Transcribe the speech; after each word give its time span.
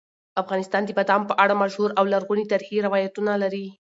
افغانستان 0.41 0.81
د 0.85 0.89
بادامو 0.97 1.29
په 1.31 1.35
اړه 1.43 1.59
مشهور 1.63 1.89
او 1.99 2.03
لرغوني 2.13 2.45
تاریخي 2.51 2.77
روایتونه 2.87 3.31
لري. 3.43 3.65